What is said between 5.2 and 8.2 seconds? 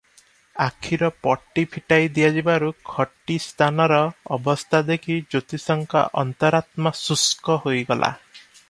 ଜ୍ୟୋତିଷଙ୍କ ଅନ୍ତରାତ୍ମା ଶୁଷ୍କ ହୋଇଗଲା।